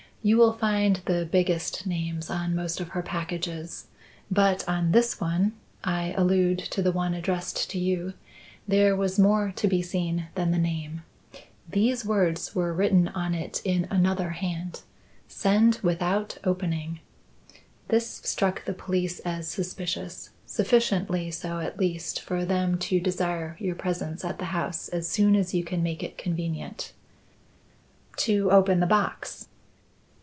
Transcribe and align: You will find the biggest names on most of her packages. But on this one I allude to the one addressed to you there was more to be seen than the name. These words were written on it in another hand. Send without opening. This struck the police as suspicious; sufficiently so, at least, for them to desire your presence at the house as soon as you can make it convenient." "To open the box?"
You 0.23 0.37
will 0.37 0.53
find 0.53 0.97
the 1.05 1.25
biggest 1.31 1.87
names 1.87 2.29
on 2.29 2.53
most 2.53 2.79
of 2.79 2.89
her 2.89 3.01
packages. 3.01 3.87
But 4.29 4.63
on 4.69 4.91
this 4.91 5.19
one 5.19 5.53
I 5.83 6.11
allude 6.15 6.59
to 6.59 6.83
the 6.83 6.91
one 6.91 7.15
addressed 7.15 7.71
to 7.71 7.79
you 7.79 8.13
there 8.67 8.95
was 8.95 9.17
more 9.17 9.51
to 9.55 9.67
be 9.67 9.81
seen 9.81 10.27
than 10.35 10.51
the 10.51 10.59
name. 10.59 11.01
These 11.67 12.05
words 12.05 12.53
were 12.53 12.71
written 12.71 13.07
on 13.07 13.33
it 13.33 13.63
in 13.65 13.87
another 13.89 14.29
hand. 14.29 14.81
Send 15.27 15.79
without 15.81 16.37
opening. 16.43 16.99
This 17.87 18.21
struck 18.23 18.63
the 18.65 18.75
police 18.75 19.21
as 19.21 19.47
suspicious; 19.47 20.29
sufficiently 20.45 21.31
so, 21.31 21.57
at 21.61 21.79
least, 21.79 22.19
for 22.21 22.45
them 22.45 22.77
to 22.77 22.99
desire 22.99 23.57
your 23.59 23.73
presence 23.73 24.23
at 24.23 24.37
the 24.37 24.45
house 24.53 24.87
as 24.87 25.07
soon 25.09 25.35
as 25.35 25.55
you 25.55 25.63
can 25.63 25.81
make 25.81 26.03
it 26.03 26.19
convenient." 26.19 26.93
"To 28.17 28.51
open 28.51 28.81
the 28.81 28.85
box?" 28.85 29.47